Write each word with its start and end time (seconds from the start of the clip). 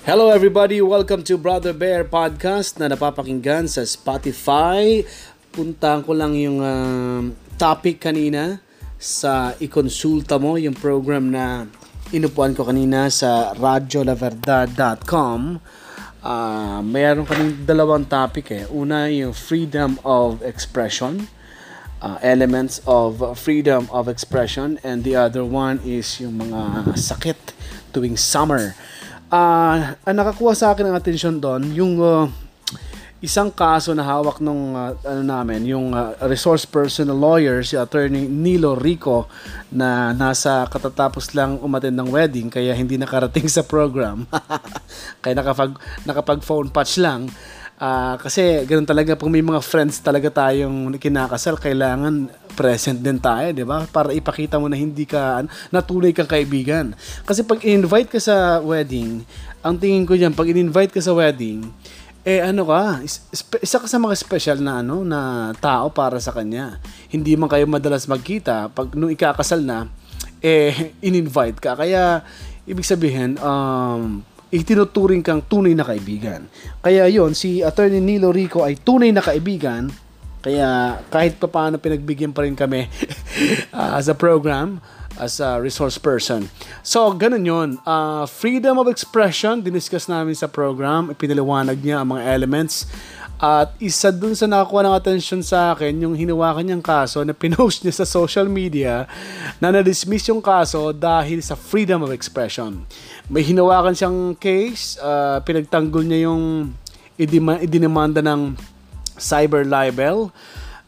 Hello 0.00 0.32
everybody, 0.32 0.80
welcome 0.80 1.20
to 1.20 1.36
Brother 1.36 1.76
Bear 1.76 2.08
Podcast 2.08 2.80
na 2.80 2.88
napapakinggan 2.88 3.68
sa 3.68 3.84
Spotify. 3.84 5.04
Puntahan 5.52 6.00
ko 6.00 6.16
lang 6.16 6.32
yung 6.40 6.64
uh, 6.64 7.28
topic 7.60 8.00
kanina 8.00 8.64
sa 8.96 9.52
ikonsulta 9.60 10.40
mo, 10.40 10.56
yung 10.56 10.72
program 10.72 11.28
na 11.28 11.68
inupuan 12.16 12.56
ko 12.56 12.64
kanina 12.64 13.12
sa 13.12 13.52
radiolaverdad.com. 13.52 15.60
Uh, 16.24 16.80
mayroon 16.80 17.28
kaming 17.28 17.68
dalawang 17.68 18.08
topic 18.08 18.56
eh. 18.56 18.64
Una 18.72 19.04
yung 19.12 19.36
freedom 19.36 20.00
of 20.00 20.40
expression, 20.40 21.28
uh, 22.00 22.16
elements 22.24 22.80
of 22.88 23.20
freedom 23.36 23.84
of 23.92 24.08
expression, 24.08 24.80
and 24.80 25.04
the 25.04 25.12
other 25.12 25.44
one 25.44 25.76
is 25.84 26.24
yung 26.24 26.40
mga 26.40 26.96
sakit 26.96 27.52
tuwing 27.92 28.16
summer 28.16 28.72
uh, 29.30 29.94
ang 29.94 30.16
nakakuha 30.18 30.52
sa 30.52 30.74
akin 30.74 30.90
ng 30.90 30.98
atensyon 30.98 31.38
doon, 31.38 31.62
yung 31.72 31.96
uh, 32.02 32.26
isang 33.20 33.52
kaso 33.52 33.92
na 33.92 34.00
hawak 34.00 34.40
nung 34.40 34.72
uh, 34.72 34.96
ano 35.04 35.22
namin, 35.22 35.64
yung 35.68 35.92
uh, 35.92 36.16
resource 36.24 36.64
person 36.64 37.12
lawyer, 37.12 37.60
si 37.60 37.76
attorney 37.76 38.24
Nilo 38.26 38.72
Rico 38.74 39.28
na 39.70 40.16
nasa 40.16 40.64
katatapos 40.66 41.36
lang 41.36 41.60
umattend 41.60 42.00
ng 42.00 42.08
wedding 42.08 42.48
kaya 42.48 42.72
hindi 42.72 42.96
nakarating 42.96 43.46
sa 43.46 43.60
program. 43.60 44.24
kaya 45.22 45.36
nakapag 45.36 45.76
nakapag 46.08 46.40
phone 46.40 46.72
patch 46.72 46.96
lang. 46.96 47.28
Uh, 47.80 48.20
kasi 48.20 48.68
ganoon 48.68 48.84
talaga 48.84 49.16
pag 49.16 49.32
may 49.32 49.40
mga 49.40 49.64
friends 49.64 50.04
talaga 50.04 50.28
tayong 50.28 50.92
kinakasal, 51.00 51.56
kailangan 51.56 52.28
present 52.60 53.00
din 53.00 53.16
tayo, 53.16 53.56
di 53.56 53.64
ba? 53.64 53.88
Para 53.88 54.12
ipakita 54.12 54.60
mo 54.60 54.68
na 54.68 54.76
hindi 54.76 55.08
ka, 55.08 55.48
natuloy 55.72 56.12
kang 56.12 56.28
kaibigan. 56.28 56.92
Kasi 57.24 57.40
pag 57.40 57.64
invite 57.64 58.12
ka 58.12 58.20
sa 58.20 58.60
wedding, 58.60 59.24
ang 59.64 59.80
tingin 59.80 60.04
ko 60.04 60.12
diyan, 60.12 60.36
pag 60.36 60.52
in-invite 60.52 60.92
ka 60.92 61.00
sa 61.00 61.16
wedding, 61.16 61.64
eh 62.20 62.44
ano 62.44 62.68
ka, 62.68 63.00
isa 63.64 63.80
ka 63.80 63.88
sa 63.88 63.96
mga 63.96 64.12
special 64.12 64.58
na 64.60 64.84
ano 64.84 65.00
na 65.08 65.50
tao 65.56 65.88
para 65.88 66.20
sa 66.20 66.36
kanya. 66.36 66.76
Hindi 67.08 67.32
man 67.32 67.48
kayo 67.48 67.64
madalas 67.64 68.04
magkita 68.04 68.68
pag 68.76 68.92
nung 68.92 69.08
ikakasal 69.08 69.64
na 69.64 69.88
eh 70.44 70.92
in-invite 71.06 71.56
ka. 71.64 71.72
Kaya 71.80 72.20
ibig 72.68 72.84
sabihin 72.84 73.40
um 73.40 74.20
itinuturing 74.52 75.24
kang 75.24 75.40
tunay 75.40 75.72
na 75.72 75.86
kaibigan. 75.86 76.44
Kaya 76.84 77.08
yon 77.08 77.32
si 77.32 77.64
Attorney 77.64 78.04
Nilo 78.04 78.34
Rico 78.34 78.66
ay 78.66 78.76
tunay 78.76 79.14
na 79.14 79.24
kaibigan 79.24 79.88
kaya 80.40 81.00
kahit 81.12 81.36
pa 81.36 81.46
paano 81.48 81.76
pinagbigyan 81.76 82.32
pa 82.32 82.48
rin 82.48 82.56
kami 82.56 82.88
uh, 83.76 83.96
as 84.00 84.08
a 84.08 84.16
program, 84.16 84.80
as 85.20 85.36
a 85.38 85.60
resource 85.60 86.00
person. 86.00 86.48
So, 86.80 87.12
ganun 87.12 87.44
yun. 87.44 87.68
Uh, 87.84 88.24
freedom 88.24 88.80
of 88.80 88.88
expression, 88.88 89.60
diniscuss 89.60 90.08
namin 90.08 90.32
sa 90.32 90.48
program. 90.48 91.12
Ipinaliwanag 91.12 91.76
niya 91.84 92.00
ang 92.00 92.16
mga 92.16 92.22
elements. 92.24 92.88
At 93.40 93.72
isa 93.80 94.12
dun 94.12 94.36
sa 94.36 94.44
nakakuha 94.44 94.84
ng 94.84 94.96
attention 95.00 95.40
sa 95.40 95.72
akin, 95.72 95.96
yung 95.96 96.12
hinawakan 96.12 96.60
niyang 96.60 96.84
kaso 96.84 97.24
na 97.24 97.32
pinost 97.32 97.80
niya 97.80 98.04
sa 98.04 98.04
social 98.04 98.44
media 98.44 99.08
na 99.56 99.72
na-dismiss 99.72 100.28
yung 100.28 100.44
kaso 100.44 100.92
dahil 100.92 101.40
sa 101.40 101.56
freedom 101.56 102.04
of 102.04 102.12
expression. 102.12 102.84
May 103.32 103.40
hinawakan 103.40 103.96
siyang 103.96 104.36
case, 104.36 105.00
uh, 105.00 105.40
pinagtanggol 105.40 106.04
niya 106.04 106.28
yung 106.28 106.76
idinimanda 107.16 108.20
ng 108.20 108.56
cyber 109.20 109.68
libel 109.68 110.32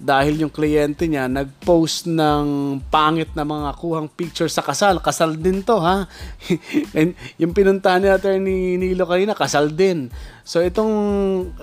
dahil 0.02 0.42
yung 0.42 0.50
kliyente 0.50 1.06
niya 1.06 1.30
nag-post 1.30 2.10
ng 2.10 2.44
pangit 2.90 3.30
na 3.38 3.46
mga 3.46 3.70
kuhang 3.78 4.10
picture 4.10 4.50
sa 4.50 4.58
kasal. 4.58 4.98
Kasal 4.98 5.38
din 5.38 5.62
to, 5.62 5.78
ha? 5.78 6.10
And 6.98 7.14
yung 7.38 7.54
pinuntahan 7.54 8.02
ni 8.02 8.10
Attorney 8.10 8.82
Nilo 8.82 9.06
kanina, 9.06 9.38
kasal 9.38 9.70
din. 9.70 10.10
So, 10.42 10.58
itong 10.58 10.90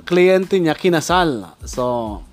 kliyente 0.08 0.56
niya, 0.56 0.72
kinasal. 0.72 1.52
So, 1.68 2.24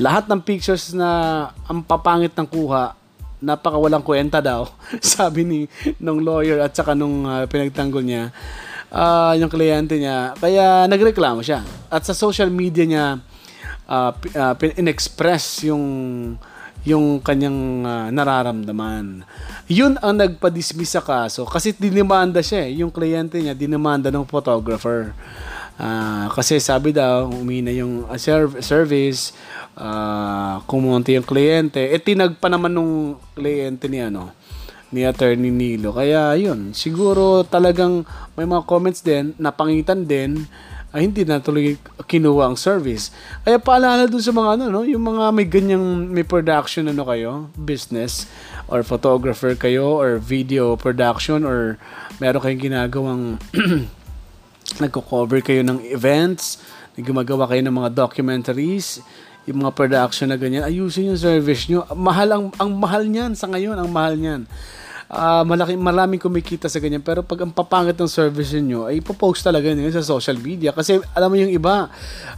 lahat 0.00 0.32
ng 0.32 0.40
pictures 0.40 0.96
na 0.96 1.52
ang 1.68 1.84
papangit 1.84 2.32
ng 2.32 2.48
kuha, 2.48 2.96
napaka 3.44 3.76
walang 3.76 4.02
kwenta 4.02 4.40
daw, 4.40 4.64
sabi 5.04 5.44
ni 5.44 5.60
nung 6.00 6.24
lawyer 6.24 6.64
at 6.64 6.72
saka 6.72 6.96
nung 6.96 7.28
uh, 7.28 7.44
pinagtanggol 7.44 8.00
niya, 8.00 8.32
uh, 8.88 9.36
yung 9.36 9.52
kliyente 9.52 10.00
niya. 10.00 10.32
Kaya 10.40 10.88
nagreklamo 10.88 11.44
siya. 11.44 11.60
At 11.92 12.08
sa 12.08 12.16
social 12.16 12.48
media 12.48 12.88
niya, 12.88 13.06
uh, 13.88 14.12
uh, 14.14 14.54
in-express 14.76 15.64
yung 15.66 15.84
yung 16.86 17.18
kanyang 17.20 17.82
uh, 17.82 18.08
nararamdaman. 18.14 19.26
Yun 19.66 19.98
ang 19.98 20.14
nagpa-dismiss 20.14 20.94
sa 20.94 21.02
kaso 21.02 21.42
kasi 21.44 21.74
dinimanda 21.74 22.38
siya 22.40 22.70
eh. 22.70 22.80
Yung 22.80 22.94
kliyente 22.94 23.42
niya 23.42 23.52
dinimanda 23.52 24.08
ng 24.14 24.24
photographer. 24.24 25.12
Uh, 25.78 26.26
kasi 26.34 26.58
sabi 26.58 26.90
daw, 26.90 27.30
umina 27.30 27.70
yung 27.70 28.06
uh, 28.06 28.18
serv- 28.18 28.58
service, 28.62 29.30
uh, 29.78 30.58
kumunti 30.66 31.14
yung 31.14 31.26
kliyente. 31.26 31.78
Eh, 31.78 32.02
tinagpa 32.02 32.50
naman 32.50 32.74
nung 32.74 33.14
kliyente 33.34 33.86
ni 33.86 34.02
ano, 34.02 34.34
ni 34.90 35.06
Attorney 35.06 35.52
Nilo. 35.52 35.94
Kaya 35.94 36.34
yun, 36.34 36.74
siguro 36.74 37.46
talagang 37.46 38.02
may 38.34 38.48
mga 38.48 38.66
comments 38.66 39.04
din, 39.04 39.38
napangitan 39.38 40.02
din, 40.08 40.50
ay 40.88 41.04
hindi 41.04 41.20
na 41.24 41.36
tuloy 41.36 41.76
kinuha 42.08 42.48
ang 42.48 42.56
service. 42.56 43.12
Kaya 43.44 43.60
paalala 43.60 44.08
dun 44.08 44.24
sa 44.24 44.32
mga 44.32 44.56
ano, 44.56 44.64
no, 44.72 44.88
yung 44.88 45.04
mga 45.04 45.24
may 45.36 45.44
ganyang 45.44 45.84
may 46.08 46.24
production 46.24 46.88
ano 46.88 47.04
kayo, 47.04 47.52
business? 47.60 48.24
Or 48.72 48.80
photographer 48.80 49.52
kayo? 49.52 50.00
Or 50.00 50.16
video 50.16 50.80
production? 50.80 51.44
Or 51.44 51.76
meron 52.16 52.40
kayong 52.40 52.62
ginagawang 52.72 53.24
nagko-cover 54.82 55.44
kayo 55.44 55.60
ng 55.60 55.84
events, 55.92 56.60
gumagawa 56.96 57.48
kayo 57.52 57.60
ng 57.68 57.76
mga 57.76 57.90
documentaries, 57.92 59.04
yung 59.44 59.64
mga 59.64 59.72
production 59.76 60.28
na 60.28 60.36
ganyan, 60.40 60.64
ayusin 60.64 61.12
yung 61.12 61.20
service 61.20 61.68
nyo. 61.68 61.84
Mahal 61.96 62.28
ang, 62.32 62.44
ang 62.60 62.70
mahal 62.76 63.04
niyan 63.08 63.32
sa 63.32 63.48
ngayon, 63.48 63.76
ang 63.76 63.88
mahal 63.88 64.16
niyan 64.16 64.44
uh, 65.12 65.42
malaki, 65.44 65.74
maraming 65.74 66.20
kumikita 66.20 66.68
sa 66.68 66.78
ganyan. 66.78 67.02
Pero 67.04 67.24
pag 67.24 67.44
ang 67.44 67.52
papangit 67.52 67.96
ng 67.96 68.10
service 68.10 68.52
niyo 68.56 68.88
ay 68.88 69.00
ipopost 69.00 69.44
talaga 69.44 69.72
niyo 69.72 69.88
sa 69.92 70.04
social 70.04 70.36
media. 70.38 70.70
Kasi 70.72 71.00
alam 71.16 71.28
mo 71.32 71.36
yung 71.36 71.52
iba, 71.52 71.88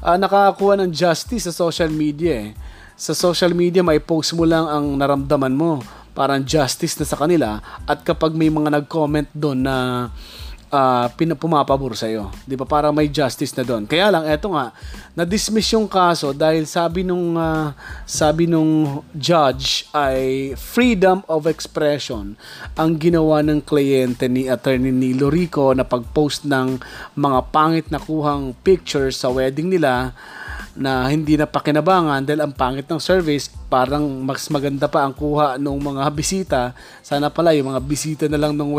uh, 0.03 0.17
nakakakuha 0.17 0.81
ng 0.83 0.91
justice 0.95 1.51
sa 1.51 1.55
social 1.55 1.91
media 1.91 2.49
eh. 2.49 2.51
Sa 3.01 3.17
social 3.17 3.57
media, 3.57 3.81
may 3.81 3.97
post 3.97 4.37
mo 4.37 4.45
lang 4.45 4.69
ang 4.69 5.01
naramdaman 5.01 5.57
mo. 5.57 5.81
Parang 6.13 6.45
justice 6.45 7.01
na 7.01 7.07
sa 7.09 7.17
kanila. 7.17 7.63
At 7.89 8.05
kapag 8.05 8.37
may 8.37 8.53
mga 8.53 8.77
nag-comment 8.77 9.31
doon 9.33 9.65
na 9.65 9.77
uh, 10.71 11.35
pumapabor 11.37 11.99
sa 11.99 12.07
iyo. 12.07 12.31
'Di 12.47 12.55
ba? 12.55 12.65
Para 12.65 12.95
may 12.95 13.11
justice 13.11 13.53
na 13.59 13.67
doon. 13.67 13.85
Kaya 13.85 14.09
lang 14.09 14.25
eto 14.27 14.55
nga, 14.55 14.71
na-dismiss 15.19 15.75
yung 15.75 15.91
kaso 15.91 16.31
dahil 16.31 16.65
sabi 16.65 17.03
nung 17.03 17.35
uh, 17.35 17.75
sabi 18.07 18.47
nung 18.47 19.03
judge 19.13 19.85
ay 19.91 20.55
freedom 20.55 21.27
of 21.27 21.51
expression 21.51 22.39
ang 22.79 22.97
ginawa 22.97 23.43
ng 23.43 23.61
kliyente 23.67 24.31
ni 24.31 24.47
attorney 24.47 24.95
ni 24.95 25.13
Lorico 25.13 25.75
na 25.75 25.83
pag-post 25.85 26.47
ng 26.47 26.79
mga 27.19 27.41
pangit 27.51 27.87
na 27.91 27.99
kuhang 27.99 28.55
pictures 28.63 29.19
sa 29.21 29.29
wedding 29.29 29.69
nila 29.69 30.15
na 30.81 31.05
hindi 31.13 31.37
na 31.37 31.45
pakinabangan 31.45 32.25
dahil 32.25 32.41
ang 32.41 32.57
pangit 32.57 32.89
ng 32.89 32.97
service, 32.97 33.53
parang 33.69 34.01
mas 34.25 34.49
maganda 34.49 34.89
pa 34.89 35.05
ang 35.05 35.13
kuha 35.13 35.61
ng 35.61 35.77
mga 35.77 36.09
bisita. 36.09 36.61
Sana 37.05 37.29
pala 37.29 37.53
yung 37.53 37.77
mga 37.77 37.85
bisita 37.85 38.25
na 38.33 38.41
lang 38.41 38.57
nung, 38.57 38.73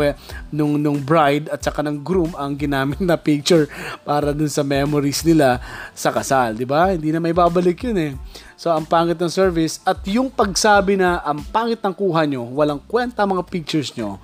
nung, 0.50 0.74
nung 0.82 0.98
bride 0.98 1.46
at 1.46 1.62
saka 1.62 1.78
ng 1.86 2.02
groom 2.02 2.34
ang 2.34 2.58
ginamit 2.58 2.98
na 2.98 3.14
picture 3.14 3.70
para 4.02 4.34
dun 4.34 4.50
sa 4.50 4.66
memories 4.66 5.22
nila 5.22 5.62
sa 5.94 6.10
kasal, 6.10 6.58
di 6.58 6.66
ba? 6.66 6.90
Hindi 6.90 7.14
na 7.14 7.22
may 7.22 7.30
babalik 7.30 7.86
yun 7.86 7.98
eh. 8.02 8.12
So, 8.58 8.74
ang 8.74 8.82
pangit 8.82 9.22
ng 9.22 9.30
service 9.30 9.78
at 9.86 10.02
yung 10.10 10.26
pagsabi 10.26 10.98
na 10.98 11.22
ang 11.22 11.38
pangit 11.54 11.78
ng 11.78 11.94
kuha 11.94 12.26
nyo, 12.26 12.50
walang 12.50 12.82
kwenta 12.82 13.22
mga 13.22 13.46
pictures 13.46 13.94
nyo, 13.94 14.18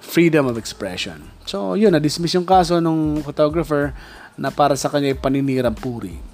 freedom 0.00 0.48
of 0.48 0.56
expression. 0.56 1.28
So, 1.44 1.76
yun, 1.76 1.92
na-dismiss 1.92 2.40
yung 2.40 2.48
kaso 2.48 2.80
ng 2.80 3.20
photographer 3.20 3.92
na 4.40 4.48
para 4.48 4.72
sa 4.80 4.88
kanya 4.88 5.12
paninirang 5.12 5.76
puri. 5.76 6.27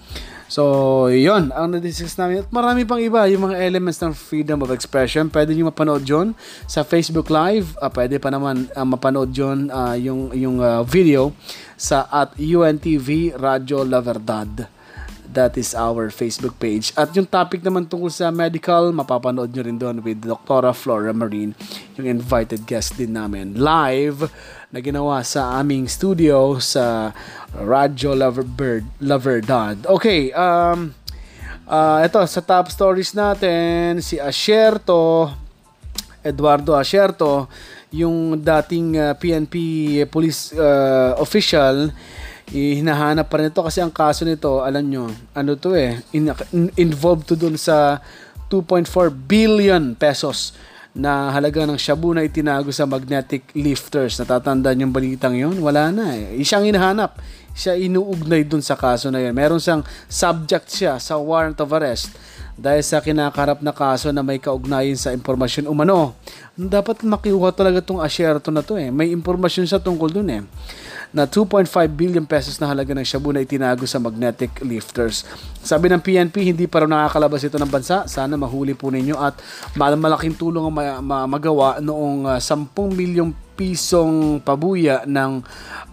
So, 0.47 1.09
yun, 1.09 1.51
ang 1.51 1.73
na-discuss 1.73 2.21
namin. 2.21 2.45
At 2.45 2.49
marami 2.53 2.85
pang 2.85 3.01
iba, 3.01 3.25
yung 3.27 3.49
mga 3.51 3.57
elements 3.65 3.99
ng 4.05 4.13
freedom 4.13 4.61
of 4.61 4.71
expression. 4.71 5.33
Pwede 5.33 5.57
nyo 5.57 5.73
mapanood 5.73 6.05
yun 6.05 6.37
sa 6.69 6.85
Facebook 6.85 7.33
Live. 7.33 7.73
Uh, 7.81 7.89
pwede 7.91 8.21
pa 8.21 8.29
naman 8.29 8.69
uh, 8.77 8.87
mapanood 8.87 9.33
yun 9.33 9.73
uh, 9.73 9.97
yung, 9.97 10.31
yung 10.37 10.61
uh, 10.61 10.85
video 10.85 11.33
sa 11.75 12.07
at 12.13 12.37
UNTV 12.37 13.35
Radio 13.41 13.83
La 13.83 14.05
Verdad. 14.05 14.84
That 15.35 15.59
is 15.59 15.75
our 15.75 16.15
Facebook 16.15 16.55
page. 16.63 16.95
At 16.95 17.11
yung 17.19 17.27
topic 17.27 17.59
naman 17.59 17.91
tungkol 17.91 18.07
sa 18.07 18.31
medical, 18.31 18.95
mapapanood 18.95 19.51
nyo 19.51 19.63
rin 19.67 19.75
doon 19.75 19.99
with 19.99 20.23
Dr. 20.23 20.71
Flora 20.71 21.11
Marine, 21.11 21.59
yung 21.99 22.07
invited 22.07 22.63
guest 22.63 22.95
din 22.95 23.19
namin. 23.19 23.59
Live 23.59 24.31
na 24.71 24.79
ginawa 24.79 25.27
sa 25.27 25.59
aming 25.59 25.91
studio 25.91 26.63
sa 26.63 27.11
Radyo 27.51 28.15
Loverbird, 28.15 28.87
Loverdad. 29.03 29.91
Okay, 29.91 30.31
um, 30.31 30.95
uh, 31.67 31.99
ito, 32.07 32.23
sa 32.31 32.39
top 32.39 32.71
stories 32.71 33.11
natin, 33.11 33.99
si 33.99 34.23
Asherto, 34.23 35.35
Eduardo 36.23 36.79
Asherto, 36.79 37.51
yung 37.91 38.39
dating 38.39 38.99
uh, 38.99 39.19
PNP 39.19 39.55
police 40.11 40.55
uh, 40.55 41.19
official 41.19 41.91
hinahanap 42.53 43.27
pa 43.31 43.41
rin 43.41 43.49
ito 43.49 43.65
kasi 43.65 43.81
ang 43.81 43.93
kaso 43.93 44.27
nito, 44.29 44.61
alam 44.61 44.85
nyo, 44.85 45.09
ano 45.33 45.57
to 45.57 45.73
eh, 45.73 46.01
in, 46.13 46.29
in, 46.53 46.69
involved 46.77 47.25
to 47.25 47.35
dun 47.39 47.57
sa 47.57 48.03
2.4 48.53 49.09
billion 49.11 49.97
pesos 49.97 50.53
na 50.95 51.35
halaga 51.35 51.67
ng 51.67 51.75
shabu 51.75 52.15
na 52.15 52.23
itinago 52.23 52.71
sa 52.71 52.87
magnetic 52.87 53.51
lifters. 53.59 54.15
Natatandaan 54.23 54.87
yung 54.87 54.95
balitang 54.95 55.35
yon 55.35 55.59
Wala 55.59 55.91
na 55.91 56.15
eh. 56.15 56.39
Siyang 56.39 56.71
hinahanap. 56.71 57.19
Siya 57.51 57.75
inuugnay 57.75 58.47
dun 58.47 58.63
sa 58.63 58.79
kaso 58.79 59.11
na 59.11 59.19
yun. 59.19 59.35
Meron 59.35 59.59
siyang 59.59 59.83
subject 60.07 60.71
siya 60.71 61.03
sa 61.03 61.19
warrant 61.19 61.59
of 61.59 61.75
arrest 61.75 62.15
dahil 62.55 62.87
sa 62.87 63.03
kinakarap 63.03 63.59
na 63.59 63.75
kaso 63.75 64.15
na 64.15 64.23
may 64.23 64.39
kaugnayan 64.39 64.95
sa 64.95 65.11
impormasyon 65.11 65.67
umano. 65.67 66.15
Dapat 66.55 67.03
makiuha 67.03 67.51
talaga 67.51 67.83
tong 67.83 67.99
asyerto 67.99 68.55
na 68.55 68.63
to 68.63 68.79
eh. 68.79 68.95
May 68.95 69.11
impormasyon 69.11 69.67
siya 69.67 69.83
tungkol 69.83 70.15
dun 70.15 70.31
eh 70.31 70.43
na 71.15 71.31
2.5 71.31 71.71
billion 71.95 72.27
pesos 72.27 72.59
na 72.59 72.67
halaga 72.67 72.91
ng 72.91 73.07
shabu 73.07 73.31
na 73.31 73.47
itinago 73.47 73.87
sa 73.87 74.03
magnetic 74.03 74.59
lifters. 74.67 75.23
Sabi 75.63 75.87
ng 75.87 76.03
PNP, 76.03 76.51
hindi 76.51 76.67
pa 76.67 76.83
raw 76.83 76.91
nakakalabas 76.91 77.47
ito 77.47 77.55
ng 77.55 77.71
bansa. 77.71 78.11
Sana 78.11 78.35
mahuli 78.35 78.75
po 78.75 78.91
ninyo 78.91 79.15
at 79.15 79.39
malaking 79.79 80.35
tulong 80.35 80.67
ang 80.67 80.75
ma- 80.75 81.01
ma- 81.01 81.29
magawa 81.31 81.79
noong 81.79 82.27
uh, 82.27 82.43
10 82.43 82.67
milyong 82.75 83.31
pisong 83.55 84.43
pabuya 84.43 85.07
ng 85.07 85.39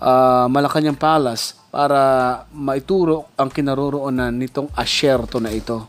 uh, 0.02 0.50
Malacanang 0.50 0.98
Palace 0.98 1.54
para 1.70 2.44
maituro 2.52 3.30
ang 3.38 3.48
kinaroroonan 3.48 4.34
nitong 4.34 4.74
asyerto 4.74 5.38
na 5.38 5.54
ito. 5.54 5.88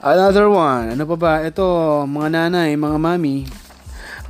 Another 0.00 0.48
one, 0.48 0.96
ano 0.96 1.04
pa 1.04 1.16
ba? 1.18 1.32
Ito, 1.44 2.06
mga 2.08 2.28
nanay, 2.32 2.72
mga 2.78 2.96
mami, 2.96 3.44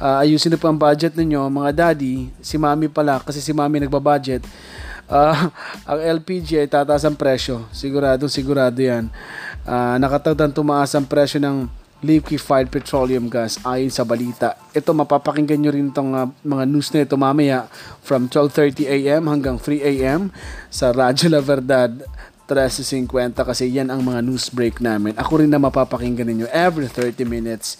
uh, 0.01 0.25
ayusin 0.25 0.57
na 0.57 0.59
po 0.59 0.67
ang 0.67 0.81
budget 0.81 1.13
ninyo, 1.15 1.47
mga 1.53 1.71
daddy, 1.77 2.33
si 2.41 2.57
mami 2.57 2.89
pala, 2.89 3.21
kasi 3.21 3.39
si 3.39 3.53
mami 3.53 3.85
nagbabudget, 3.85 4.43
uh, 5.07 5.53
ang 5.91 6.01
LPG 6.01 6.65
ay 6.65 6.69
tataas 6.69 7.05
ang 7.05 7.15
presyo. 7.15 7.69
Sigurado, 7.71 8.27
sigurado 8.27 8.81
yan. 8.81 9.13
Uh, 9.69 10.01
nakatagdan 10.01 10.51
tumaas 10.51 10.97
ang 10.97 11.05
presyo 11.05 11.39
ng 11.39 11.69
liquefied 12.01 12.73
petroleum 12.73 13.29
gas 13.29 13.61
ayon 13.61 13.93
sa 13.93 14.09
balita. 14.09 14.57
Ito 14.73 14.97
mapapakinggan 14.97 15.61
nyo 15.61 15.71
rin 15.71 15.93
itong 15.93 16.11
uh, 16.17 16.33
mga 16.41 16.65
news 16.65 16.89
na 16.97 17.05
ito 17.05 17.15
mamaya 17.21 17.69
from 18.01 18.25
12.30 18.25 18.89
a.m. 18.89 19.29
hanggang 19.29 19.61
3 19.61 19.85
a.m. 19.85 20.33
sa 20.73 20.97
Radyo 20.97 21.29
La 21.29 21.45
Verdad 21.45 21.93
13.50 22.49 23.47
kasi 23.47 23.71
yan 23.71 23.93
ang 23.93 24.03
mga 24.03 24.27
news 24.27 24.51
break 24.51 24.83
namin. 24.83 25.15
Ako 25.15 25.45
rin 25.45 25.53
na 25.53 25.61
mapapakinggan 25.61 26.27
ninyo 26.27 26.49
every 26.51 26.89
30 26.89 27.23
minutes 27.23 27.79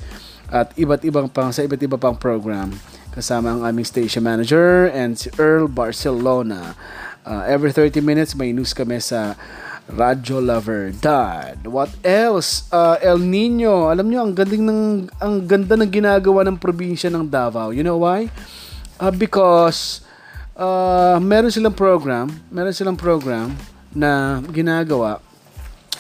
at 0.51 0.75
iba't 0.75 1.07
ibang 1.07 1.31
pang 1.31 1.55
sa 1.55 1.63
iba't 1.63 1.79
iba 1.79 1.95
pang 1.95 2.19
program 2.19 2.75
kasama 3.15 3.55
ang 3.55 3.63
aming 3.67 3.87
station 3.87 4.23
manager 4.23 4.87
and 4.91 5.19
si 5.19 5.31
Earl 5.39 5.67
Barcelona. 5.67 6.79
Uh, 7.27 7.43
every 7.47 7.75
30 7.75 8.03
minutes 8.03 8.39
may 8.39 8.55
news 8.55 8.71
kami 8.75 9.03
sa 9.03 9.35
Radyo 9.91 10.39
Lover 10.39 10.95
Dad. 10.95 11.67
What 11.67 11.91
else? 12.07 12.71
Uh, 12.71 12.95
El 13.03 13.19
Nino. 13.19 13.91
Alam 13.91 14.11
niyo 14.11 14.23
ang 14.23 14.33
ganding 14.33 14.63
ng 14.63 14.83
ang 15.19 15.35
ganda 15.43 15.75
ng 15.75 15.91
ginagawa 15.91 16.47
ng 16.47 16.57
probinsya 16.57 17.11
ng 17.11 17.27
Davao. 17.27 17.75
You 17.75 17.83
know 17.83 17.99
why? 17.99 18.31
Uh, 19.03 19.11
because 19.11 20.07
uh, 20.55 21.19
meron 21.19 21.51
silang 21.51 21.75
program, 21.75 22.31
meron 22.55 22.71
silang 22.71 22.95
program 22.95 23.59
na 23.91 24.39
ginagawa. 24.55 25.19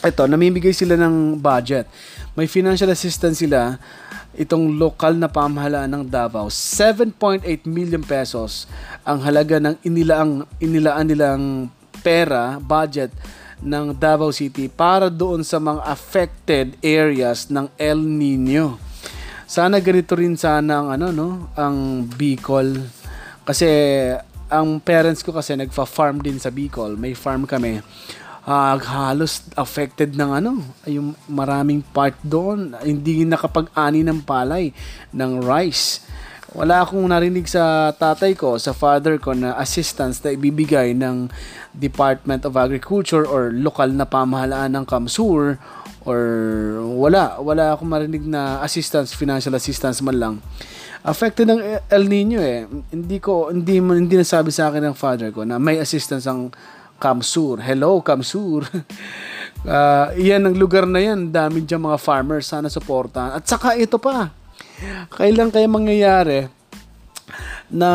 Ito, 0.00 0.31
namimigay 0.31 0.73
sila 0.73 0.94
ng 0.94 1.37
budget. 1.43 1.91
May 2.38 2.46
financial 2.46 2.88
assistance 2.94 3.43
sila 3.43 3.76
itong 4.38 4.79
lokal 4.79 5.19
na 5.19 5.27
pamahalaan 5.27 5.91
ng 5.91 6.05
Davao, 6.06 6.47
7.8 6.47 7.43
million 7.67 8.03
pesos 8.03 8.71
ang 9.03 9.23
halaga 9.27 9.59
ng 9.59 9.75
inilaang 9.82 10.47
inilaan 10.62 11.06
nilang 11.06 11.44
pera, 12.00 12.62
budget 12.62 13.11
ng 13.61 13.93
Davao 13.93 14.32
City 14.32 14.73
para 14.73 15.12
doon 15.12 15.44
sa 15.44 15.61
mga 15.61 15.85
affected 15.85 16.67
areas 16.81 17.53
ng 17.53 17.69
El 17.77 18.00
Nino. 18.00 18.81
Sana 19.44 19.82
ganito 19.82 20.15
rin 20.15 20.38
sana 20.38 20.81
ang 20.81 20.88
ano 20.94 21.06
no, 21.11 21.29
ang 21.59 22.06
Bicol 22.06 22.81
kasi 23.44 23.67
ang 24.50 24.79
parents 24.82 25.23
ko 25.23 25.35
kasi 25.35 25.55
nagfa-farm 25.55 26.23
din 26.23 26.38
sa 26.38 26.50
Bicol. 26.50 26.94
May 26.94 27.15
farm 27.15 27.47
kami 27.47 27.82
uh, 28.46 28.76
halos 28.78 29.44
affected 29.56 30.16
ng 30.16 30.31
ano, 30.40 30.50
yung 30.88 31.12
maraming 31.28 31.84
part 31.92 32.16
doon, 32.25 32.76
hindi 32.81 33.25
nakapag-ani 33.25 34.06
ng 34.06 34.20
palay, 34.25 34.72
ng 35.12 35.40
rice. 35.44 36.04
Wala 36.50 36.82
akong 36.82 37.06
narinig 37.06 37.46
sa 37.46 37.94
tatay 37.94 38.34
ko, 38.34 38.58
sa 38.58 38.75
father 38.75 39.22
ko 39.22 39.31
na 39.38 39.54
assistance 39.54 40.19
na 40.26 40.34
ibibigay 40.34 40.98
ng 40.98 41.31
Department 41.70 42.42
of 42.42 42.58
Agriculture 42.58 43.22
or 43.22 43.54
lokal 43.54 43.94
na 43.94 44.02
pamahalaan 44.02 44.75
ng 44.75 44.84
Kamsur 44.86 45.62
or 46.02 46.20
wala, 46.82 47.38
wala 47.38 47.78
akong 47.78 47.86
marinig 47.86 48.26
na 48.26 48.58
assistance, 48.66 49.14
financial 49.14 49.54
assistance 49.54 50.02
man 50.02 50.16
lang. 50.19 50.34
Affected 51.06 51.48
ng 51.48 51.60
El 51.88 52.04
Nino 52.10 52.43
eh. 52.43 52.66
Hindi 52.93 53.22
ko 53.22 53.48
hindi 53.48 53.81
hindi 53.81 54.20
nasabi 54.20 54.52
sa 54.52 54.69
akin 54.69 54.90
ng 54.90 54.96
father 54.98 55.32
ko 55.32 55.48
na 55.48 55.56
may 55.56 55.81
assistance 55.81 56.28
ang 56.28 56.52
Kamsur. 57.00 57.64
Hello, 57.64 58.05
Kamsur. 58.05 58.69
uh, 59.64 60.06
yan 60.20 60.44
ang 60.44 60.55
lugar 60.55 60.85
na 60.85 61.00
yan. 61.00 61.32
Dami 61.32 61.64
dyan 61.64 61.81
mga 61.81 61.97
farmers. 61.97 62.52
Sana 62.52 62.69
supportan. 62.69 63.32
At 63.32 63.49
saka 63.49 63.73
ito 63.81 63.97
pa. 63.97 64.29
Kailan 65.08 65.49
kaya 65.49 65.64
mangyayari 65.64 66.52
na 67.73 67.91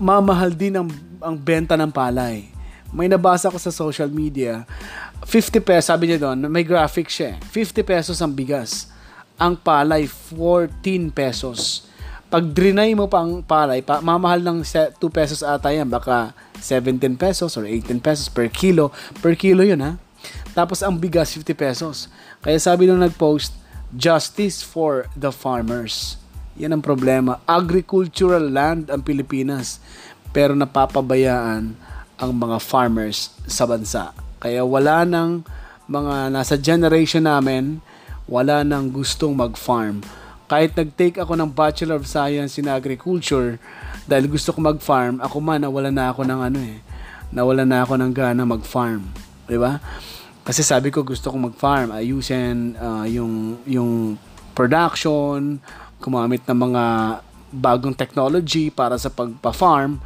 mamahal 0.00 0.56
din 0.56 0.80
ang, 0.80 0.88
ang 1.20 1.36
benta 1.36 1.76
ng 1.76 1.92
palay? 1.92 2.48
May 2.96 3.12
nabasa 3.12 3.52
ko 3.52 3.60
sa 3.60 3.68
social 3.68 4.08
media. 4.08 4.64
50 5.20 5.60
pesos, 5.60 5.92
sabi 5.92 6.08
niya 6.08 6.32
doon, 6.32 6.48
may 6.48 6.64
graphic 6.64 7.12
siya. 7.12 7.36
50 7.52 7.84
pesos 7.84 8.16
ang 8.24 8.32
bigas. 8.32 8.88
Ang 9.36 9.60
palay, 9.60 10.08
14 10.08 11.12
pesos 11.12 11.86
pag 12.26 12.42
drenay 12.42 12.90
mo 12.98 13.06
pang 13.06 13.38
palay, 13.38 13.86
pa, 13.86 14.02
mamahal 14.02 14.42
ng 14.42 14.58
2 14.66 14.98
pesos 15.14 15.46
ata 15.46 15.70
yan, 15.70 15.86
baka 15.86 16.34
17 16.58 17.14
pesos 17.14 17.54
or 17.54 17.62
18 17.62 18.02
pesos 18.02 18.26
per 18.26 18.50
kilo. 18.50 18.90
Per 19.22 19.38
kilo 19.38 19.62
yun 19.62 19.78
ha. 19.82 19.92
Tapos 20.50 20.82
ang 20.82 20.98
bigas 20.98 21.30
50 21.30 21.54
pesos. 21.54 22.10
Kaya 22.42 22.58
sabi 22.58 22.90
nung 22.90 22.98
nag-post, 22.98 23.54
justice 23.94 24.66
for 24.66 25.06
the 25.14 25.30
farmers. 25.30 26.18
Yan 26.58 26.74
ang 26.74 26.82
problema. 26.82 27.38
Agricultural 27.46 28.50
land 28.50 28.90
ang 28.90 29.06
Pilipinas. 29.06 29.78
Pero 30.34 30.58
napapabayaan 30.58 31.78
ang 32.16 32.30
mga 32.32 32.58
farmers 32.58 33.30
sa 33.46 33.68
bansa. 33.68 34.10
Kaya 34.42 34.66
wala 34.66 35.06
nang 35.06 35.46
mga 35.86 36.34
nasa 36.34 36.58
generation 36.58 37.28
namin, 37.28 37.78
wala 38.26 38.66
nang 38.66 38.90
gustong 38.90 39.38
mag-farm 39.38 40.02
kahit 40.46 40.72
nag-take 40.78 41.18
ako 41.18 41.34
ng 41.34 41.50
Bachelor 41.50 41.98
of 41.98 42.06
Science 42.06 42.58
in 42.58 42.70
Agriculture 42.70 43.58
dahil 44.06 44.30
gusto 44.30 44.54
ko 44.54 44.62
mag-farm, 44.62 45.18
ako 45.18 45.36
man 45.42 45.62
nawala 45.66 45.90
na 45.90 46.14
ako 46.14 46.22
ng 46.22 46.40
ano 46.40 46.58
eh. 46.62 46.78
Nawala 47.34 47.66
na 47.66 47.82
ako 47.82 47.98
ng 47.98 48.12
gana 48.14 48.42
mag-farm, 48.46 49.02
'di 49.50 49.58
ba? 49.58 49.82
Kasi 50.46 50.62
sabi 50.62 50.94
ko 50.94 51.02
gusto 51.02 51.26
ko 51.26 51.36
mag-farm, 51.36 51.90
ayusin 51.90 52.78
uh, 52.78 53.02
yung 53.10 53.58
yung 53.66 54.14
production, 54.54 55.58
gumamit 55.98 56.46
ng 56.46 56.58
mga 56.70 56.84
bagong 57.50 57.98
technology 57.98 58.70
para 58.70 58.94
sa 58.94 59.10
pagpa-farm. 59.10 59.98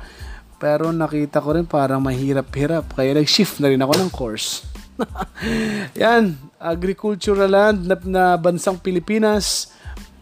Pero 0.61 0.93
nakita 0.93 1.41
ko 1.41 1.57
rin 1.57 1.65
parang 1.65 2.01
mahirap-hirap. 2.05 2.93
Kaya 2.93 3.17
nag-shift 3.17 3.61
na 3.61 3.73
rin 3.73 3.81
ako 3.81 3.93
ng 3.97 4.11
course. 4.13 4.65
Yan, 6.01 6.37
agricultural 6.61 7.49
land 7.49 7.89
na, 7.89 7.97
na 8.05 8.25
bansang 8.37 8.77
Pilipinas 8.77 9.73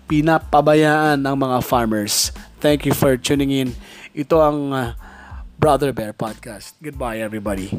pinapabayaan 0.08 1.20
ng 1.20 1.36
mga 1.36 1.58
farmers. 1.62 2.32
Thank 2.58 2.88
you 2.88 2.96
for 2.96 3.14
tuning 3.14 3.52
in. 3.52 3.76
Ito 4.16 4.40
ang 4.40 4.58
uh, 4.74 4.96
Brother 5.60 5.92
Bear 5.92 6.16
Podcast. 6.16 6.74
Goodbye 6.82 7.20
everybody. 7.20 7.76